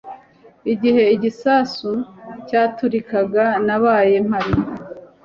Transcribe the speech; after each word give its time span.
Igihe 0.73 1.03
igisasu 1.15 1.91
cyaturikaga 2.47 3.45
nabaye 3.65 4.15
mpari 4.27 4.53